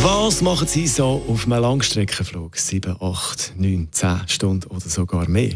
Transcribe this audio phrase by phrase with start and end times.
[0.00, 2.56] Was machen Sie so auf einem Langstreckenflug?
[2.56, 5.50] 7, 8, 9, 10 Stunden oder sogar mehr?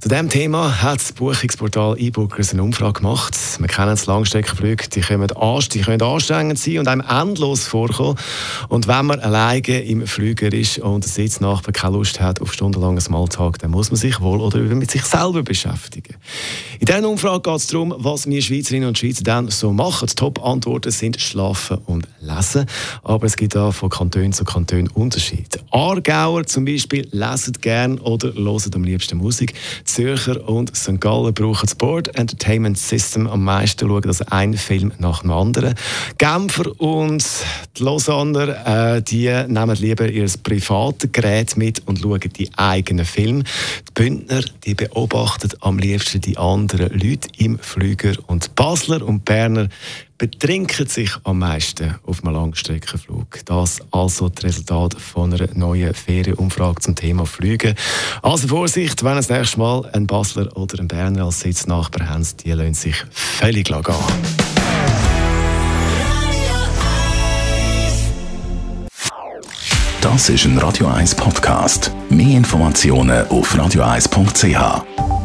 [0.00, 3.36] Zu diesem Thema hat das Buchungsportal eBookers eine Umfrage gemacht.
[3.58, 8.16] Wir kennen das Langstreckenflüge, die können, die können anstrengend sein und einem endlos vorkommen.
[8.68, 13.00] Und wenn man alleine im Flüger ist und der Sitznachbar keine Lust hat auf stundenlangen
[13.00, 16.14] Smalltalk, dann muss man sich wohl oder mit sich selber beschäftigen.
[16.80, 20.06] In dieser Umfrage geht es darum, was wir Schweizerinnen und Schweizer dann so machen.
[20.06, 22.66] Die Top-Antworten sind Schlafen und Lesen.
[23.02, 25.58] Aber es gibt auch von Kanton zu Kanton Unterschied.
[25.72, 29.54] Aargauer zum Beispiel lesen gern oder hören am liebsten Musik.
[29.84, 31.00] Zürcher und St.
[31.00, 35.74] Gallen brauchen das Board Entertainment System am meisten, schauen also ein Film nach dem anderen.
[36.16, 37.24] Genfer und
[37.76, 43.42] die Lausanner, äh, die nehmen lieber ihr privates Gerät mit und schauen die eigenen Filme.
[43.88, 49.68] Die Bündner, die beobachten am liebsten die anderen Leute im Flüger und Basler und Berner
[50.18, 53.40] betrinken sich am meisten auf einem Langstreckenflug.
[53.44, 57.74] Das also das Resultat von einer neuen Ferienumfrage zum Thema Flüge.
[58.22, 62.52] Also Vorsicht, wenn das nächste Mal ein Basler oder ein Berner als Sitznachbar haben, die
[62.52, 63.84] lassen sich völlig gehen.
[70.00, 71.92] Das ist ein Radio 1 Podcast.
[72.08, 75.17] Mehr Informationen auf radio1.ch.